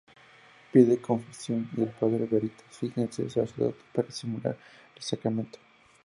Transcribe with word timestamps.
Pide 0.71 0.99
confesión, 0.99 1.69
y 1.77 1.81
el 1.83 1.89
Padre 1.89 2.25
Veritas 2.25 2.65
finge 2.75 3.07
ser 3.11 3.29
sacerdote 3.29 3.83
para 3.93 4.09
simular 4.09 4.57
el 4.95 5.01
sacramento. 5.03 5.59